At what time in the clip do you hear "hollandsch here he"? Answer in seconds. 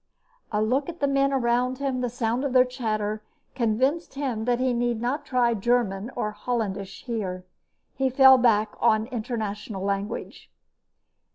6.31-8.09